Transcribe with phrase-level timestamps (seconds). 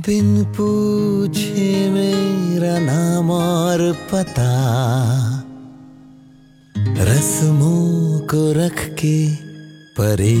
[0.00, 4.50] बिन पूछे मेरा नाम और पता,
[6.78, 9.34] रस्मों को रख के
[9.98, 10.36] परे।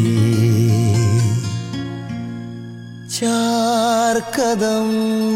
[3.08, 4.88] चार कदम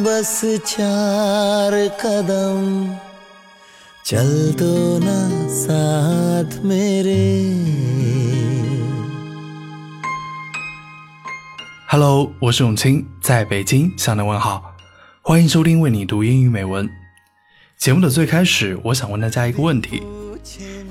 [0.04, 2.88] बस, चार कदम
[4.07, 7.23] चल दो ना साथ मेरे
[11.87, 14.75] Hello，我是永清，在北京向您问好，
[15.21, 16.89] 欢迎收听为你读英语美文。
[17.77, 20.01] 节目的最开始，我想问大家一个问题：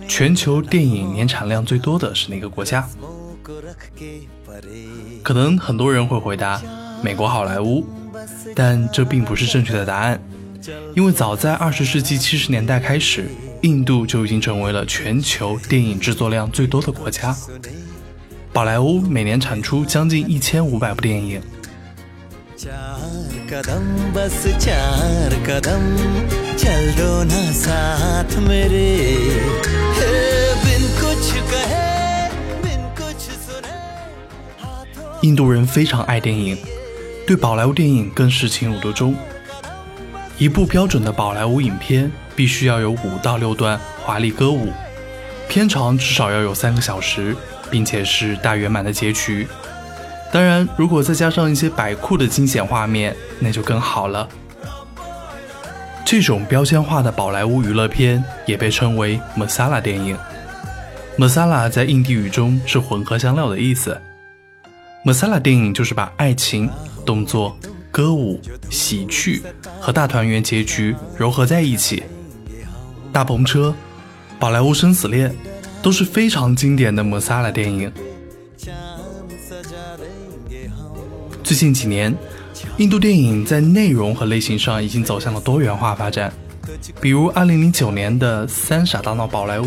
[0.07, 2.89] 全球电影年产量最多的是哪个国家？
[5.25, 6.63] 可能很多人会回答
[7.03, 7.85] 美国好莱坞，
[8.55, 10.23] 但这并不是正确的答案，
[10.96, 13.26] 因为早在二十世纪七十年代开始，
[13.62, 17.36] 印度就已经成为了全球电影制作量最多的国家。
[18.52, 21.42] 宝莱坞每年产出将近一千五百部电影。
[35.22, 36.58] 印度人非常爱电影，
[37.28, 39.16] 对宝莱坞电影更是情有独钟。
[40.38, 44.72] 一部标准的宝莱坞影片必须要有五到六段华丽歌舞，
[45.48, 47.36] 片长至少要有三个小时。
[47.70, 49.46] 并且是大圆满的结局。
[50.32, 54.26] 当然，如果再加上一些摆酷的惊险画面，那就更好了。
[56.06, 60.18] 这种标签化的宝莱坞娱乐片也被称为 “masala” 电影。
[61.20, 64.00] “masala” 在印地语中是混合香料的意思。
[65.04, 66.70] “masala” 电影就是把爱情、
[67.06, 67.58] 动作、
[67.92, 68.40] 歌舞、
[68.70, 69.42] 喜剧
[69.80, 72.04] 和大团圆结局糅合在一起。
[73.12, 73.74] 大篷车、
[74.40, 75.36] 宝莱坞生死恋。
[75.80, 77.90] 都是非常经典的摩萨拉电影。
[81.44, 82.14] 最近几年，
[82.78, 86.34] 印度电影在内容和类型上已经走向了多元化发展。
[87.00, 89.66] 比如2009年的《三傻大闹宝莱坞》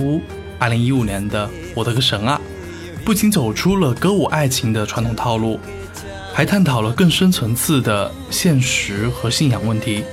[0.60, 2.38] ，2015年的《我的个神啊》，
[3.04, 5.58] 不仅走出了歌舞爱情的传统套路，
[6.32, 10.04] 还探讨了更深层次的现实和信仰问题，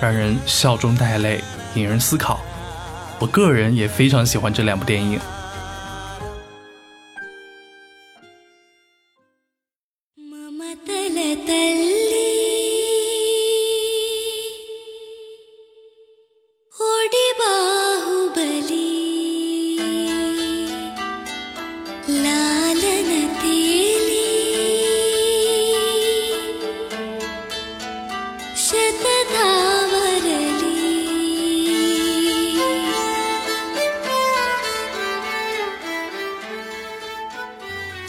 [0.00, 1.42] 让人笑中带泪，
[1.74, 2.40] 引人思考。
[3.18, 5.18] 我个人也非常喜欢这两部电影。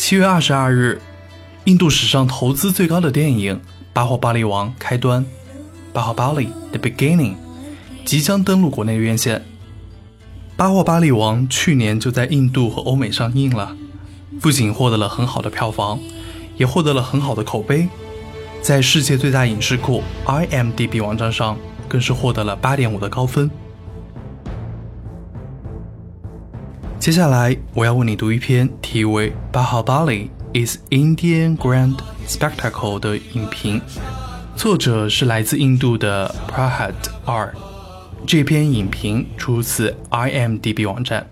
[0.08, 1.02] 七月二十二日，
[1.64, 3.56] 印度史上投资最高的电影
[3.92, 5.24] 《巴霍巴利王》开端，
[5.92, 7.34] 《巴霍巴利 The Beginning》
[8.06, 9.40] 即将登陆国内院线。
[10.56, 13.76] 《巴霍巴利王》去年就在印度和欧美上映了，
[14.40, 16.00] 不仅获得了很好的票房，
[16.56, 17.90] 也获得了很好的口碑，
[18.62, 21.58] 在世界最大影视库 IMDB 网站上
[21.90, 23.50] 更是获得了八点五的高分。
[27.05, 33.81] 接下来我要为你读一篇题为《Bahubali is Indian Grand Spectacle》的影评，
[34.55, 37.55] 作者是来自印度的 Prahad R。
[38.27, 41.27] 这篇影评出自 IMDB 网站。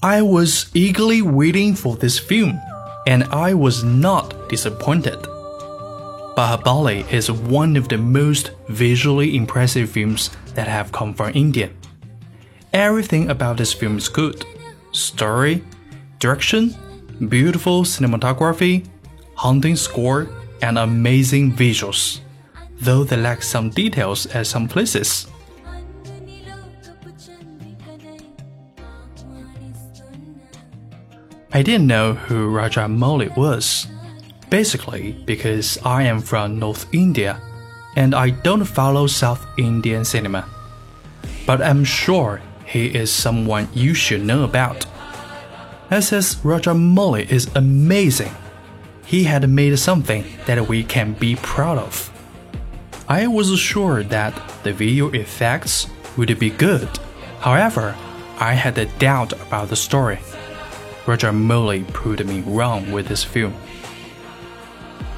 [0.00, 2.58] I was eagerly waiting for this film
[3.09, 5.19] and I was not disappointed.
[6.37, 11.71] Bahubali is one of the most visually impressive films that have come from India.
[12.71, 14.45] Everything about this film is good
[14.91, 15.63] story,
[16.19, 16.75] direction,
[17.29, 18.85] beautiful cinematography,
[19.33, 20.29] haunting score,
[20.61, 22.19] and amazing visuals,
[22.79, 25.25] though they lack some details at some places.
[31.51, 33.87] I didn't know who Rajamouli was.
[34.51, 37.41] Basically, because I am from North India
[37.95, 40.45] and I don't follow South Indian cinema.
[41.47, 44.85] But I'm sure he is someone you should know about.
[45.89, 48.35] SS Rajamouli is amazing.
[49.03, 52.11] He had made something that we can be proud of.
[53.07, 56.87] I was sure that the video effects would be good.
[57.39, 57.95] However,
[58.37, 60.19] I had a doubt about the story.
[61.05, 63.53] Rajamouli proved me wrong with this film.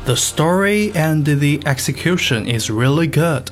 [0.05, 3.51] The story and the execution is really good.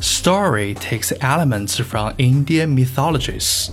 [0.00, 3.70] Story takes elements from Indian mythologies,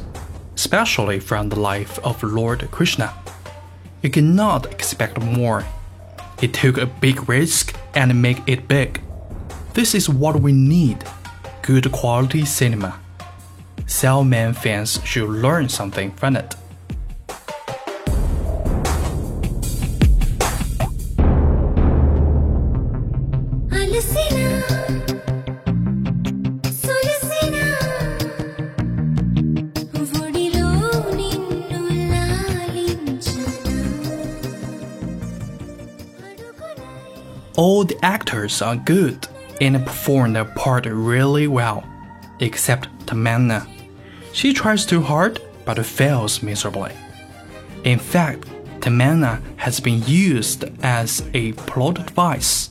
[0.55, 3.13] especially from the life of Lord Krishna.
[4.01, 5.65] You cannot expect more.
[6.39, 9.01] He took a big risk and make it big.
[9.73, 11.03] This is what we need.
[11.61, 12.99] Good quality cinema.
[13.87, 16.55] Salman fans should learn something from it.
[37.57, 39.27] All the actors are good
[39.61, 41.83] and perform their part really well,
[42.41, 43.65] except Tamanna.
[44.33, 46.91] She tries too hard but fails miserably.
[47.85, 48.47] In fact,
[48.81, 52.69] Tamanna has been used as a plot device.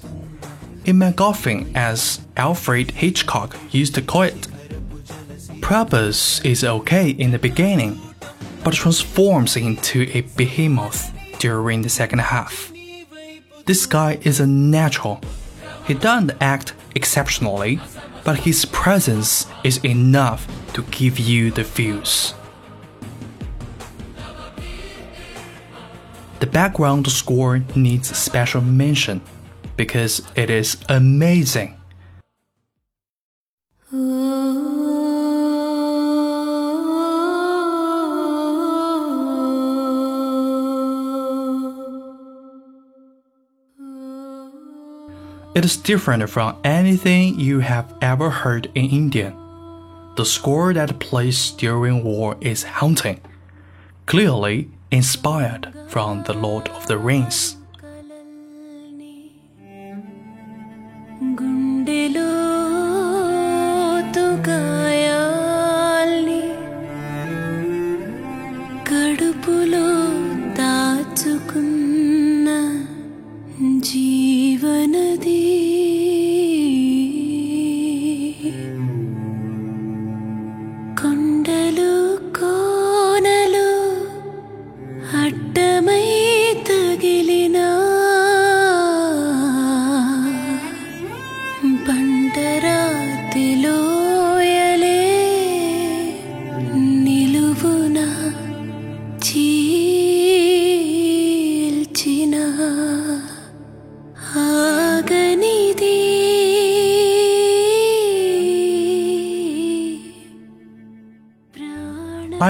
[0.87, 4.49] A MacGuffin, as Alfred Hitchcock used to call it.
[5.63, 7.99] Prabhas is okay in the beginning,
[8.63, 12.71] but transforms into a behemoth during the second half.
[13.65, 15.23] This guy is a natural.
[15.87, 17.81] He doesn't act exceptionally,
[18.23, 22.35] but his presence is enough to give you the feels.
[26.41, 29.23] The background score needs special mention
[29.77, 31.77] because it is amazing.
[45.55, 49.33] It is different from anything you have ever heard in India.
[50.17, 53.21] The score that plays during war is haunting,
[54.07, 57.57] clearly inspired from The Lord of the Rings.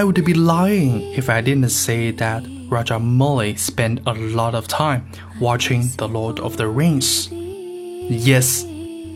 [0.04, 5.10] I would be lying if I didn't say that Rajamouli spent a lot of time
[5.40, 7.30] watching The Lord of the Rings.
[7.32, 8.66] Yes,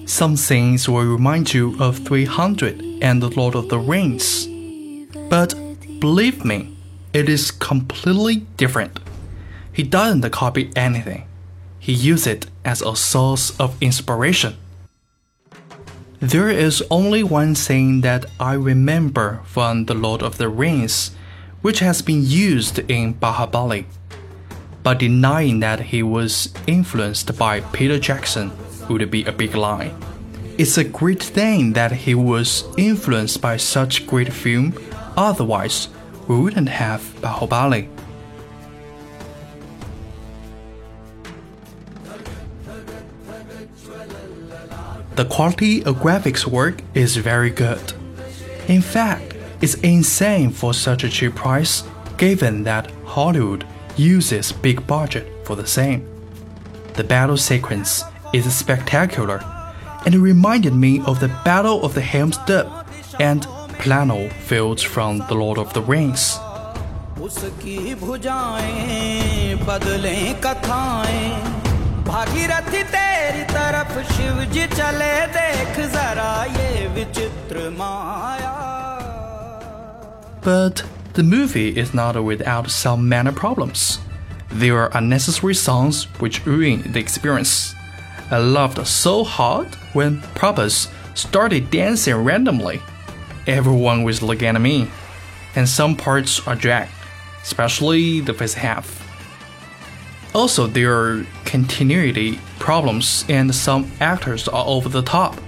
[0.06, 4.48] some scenes will remind you of 300 and The Lord of the Rings.
[5.28, 5.54] But
[6.00, 6.74] believe me,
[7.12, 8.98] it is completely different.
[9.70, 11.26] He doesn't copy anything.
[11.78, 14.56] He uses it as a source of inspiration.
[16.20, 21.12] There is only one scene that I remember from The Lord of the Rings,
[21.62, 23.84] which has been used in Bahubali.
[24.82, 28.50] But denying that he was influenced by Peter Jackson
[28.88, 29.94] would be a big lie.
[30.58, 34.74] It's a great thing that he was influenced by such great film,
[35.16, 35.86] otherwise
[36.26, 37.86] we wouldn't have Bahubali
[45.18, 47.92] the quality of graphics work is very good.
[48.68, 51.82] In fact, it's insane for such a cheap price,
[52.16, 56.06] given that Hollywood uses big budget for the same.
[56.94, 59.42] The battle sequence is spectacular,
[60.06, 62.66] and it reminded me of the Battle of the Helm's Deep
[63.18, 63.42] and
[63.80, 66.38] Pelennor fields from The Lord of the Rings.
[67.18, 71.67] उसकी भुजाएं बदलें कथाएं
[72.08, 78.56] तेरी तरफ शिव जी चले देख जरा ये विचित्र माया
[80.42, 80.82] But
[81.14, 83.98] the movie is not without some minor problems.
[84.50, 87.74] There are unnecessary songs which ruin the experience.
[88.30, 92.80] I laughed so hard when Prabhas started dancing randomly.
[93.46, 94.88] Everyone was looking at me,
[95.54, 96.92] and some parts are dragged,
[97.42, 99.07] especially the first half.
[100.34, 105.40] Also, there are continuity problems, and some actors are over the top.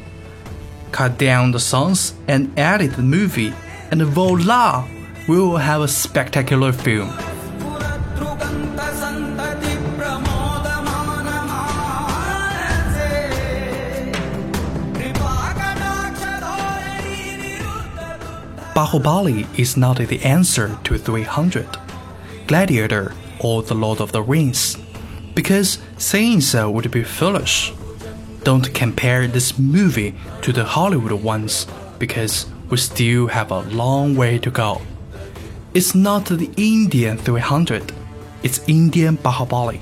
[0.90, 3.52] Cut down the songs and edit the movie,
[3.90, 4.88] and voila!
[5.28, 7.10] We will have a spectacular film.
[18.74, 21.68] Bahubali is not the answer to 300.
[22.46, 24.76] Gladiator or The Lord of the Rings,
[25.34, 27.72] because saying so uh, would be foolish.
[28.44, 31.66] Don't compare this movie to the Hollywood ones,
[31.98, 34.80] because we still have a long way to go.
[35.74, 37.92] It's not the Indian 300,
[38.42, 39.80] it's Indian Bahubali.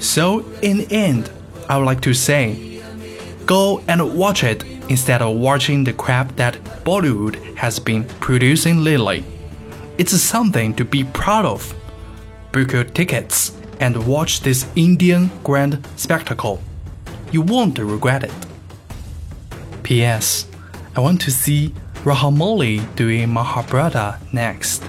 [0.00, 1.30] So, in the end,
[1.68, 2.82] I would like to say
[3.46, 6.54] go and watch it instead of watching the crap that
[6.84, 9.24] Bollywood has been producing lately.
[10.02, 11.72] It's something to be proud of.
[12.50, 16.60] Book your tickets and watch this Indian grand spectacle.
[17.30, 18.34] You won't regret it.
[19.84, 20.48] P.S.
[20.96, 24.82] I want to see Rajamouli doing Mahabharata next.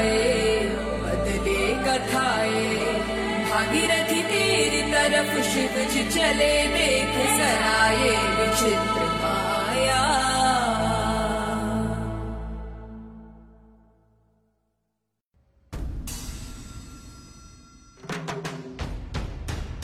[0.00, 0.20] भुजाए
[1.02, 2.60] बदले कथाए
[3.48, 10.04] भागीरथी तेरी तरफ शिव जी चले देख सराये विचित्र माया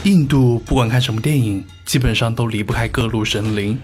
[0.05, 3.79] 印度不管看什么电影，基本上都离不开各路神灵，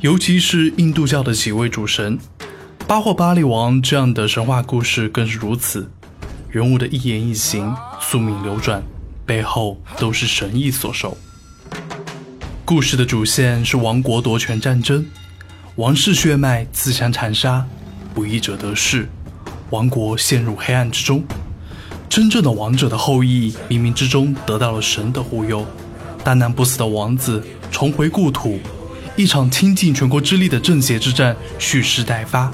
[0.00, 2.16] 尤其是印度教的几位主神，
[2.85, 5.89] 巴霍巴利王这样的神话故事更是如此。
[6.49, 8.83] 人物的一言一行、宿命流转，
[9.25, 11.17] 背后都是神意所受。
[12.65, 15.05] 故事的主线是王国夺权战争，
[15.75, 17.65] 王室血脉自相残杀，
[18.13, 19.09] 不义者得势，
[19.71, 21.23] 王国陷入黑暗之中。
[22.09, 25.65] 真正的王者的后裔，冥冥之中得到了神的护佑，
[26.23, 28.59] 大难不死的王子重回故土，
[29.15, 32.51] 一场倾尽全国之力的正邪之战蓄势待发。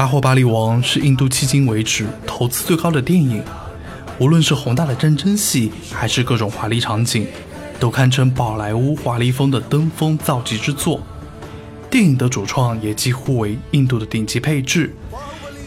[0.00, 3.42] 巴霍巴利王是印度迄今为止投资最高的电影，
[4.18, 7.26] 无论是宏大的战争戏，还是各种华丽场景，
[7.78, 11.02] 都堪称宝莱坞华丽风的登峰造极之作。
[11.90, 14.90] 电影的主创也几乎为印度的顶级配置，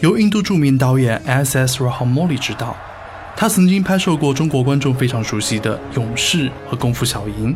[0.00, 1.84] 由印度著名导演 S.S.
[1.84, 2.76] r a h a m o l i 执导。
[3.36, 7.50] 他曾经拍摄过中国观众非常熟悉的《勇士》和《功夫小蝇》。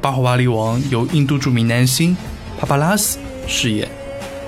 [0.00, 2.16] 巴霍巴利王由印度著名男星
[2.58, 3.86] 帕帕拉斯饰演，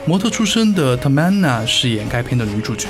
[0.07, 2.89] 模特出身的 Tamanna 饰演该片的女主角。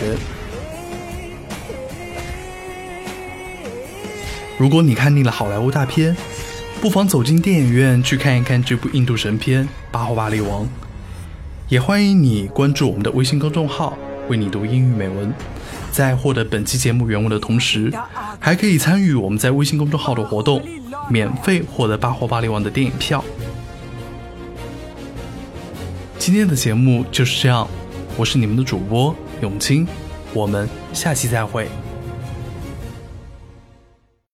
[4.58, 6.16] 如果你看腻了好莱坞大片，
[6.80, 10.64] 不妨走进电影院去看一看这部印度神片《巴霍巴利王》，
[11.68, 13.96] 也欢迎你关注我们的微信公众号
[14.28, 15.32] “为你读英语美文”。
[15.92, 17.92] 在获得本期节目原文的同时，
[18.40, 20.60] 还可以参与我们在微信公众号的活动，
[21.08, 23.24] 免费获得《巴霍巴利王》的电影票。
[26.24, 27.68] 今天的节目就是这样，
[28.16, 29.86] 我是你们的主播永清，
[30.32, 31.68] 我们下期再会。